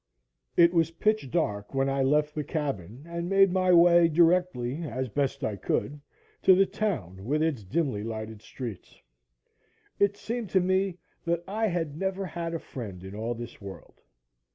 [0.57, 5.09] IT WAS pitch dark when I left the cabin and made my way directly, as
[5.09, 6.01] best I could,
[6.41, 8.99] to the town with its dimly lighted streets.
[9.99, 14.01] It seemed to me that I had never had a friend in all this world.